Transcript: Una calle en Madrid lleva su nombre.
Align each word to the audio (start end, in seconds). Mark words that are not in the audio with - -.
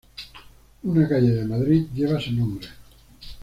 Una 0.81 1.07
calle 1.07 1.41
en 1.41 1.47
Madrid 1.47 1.85
lleva 1.93 2.19
su 2.19 2.31
nombre. 2.31 2.67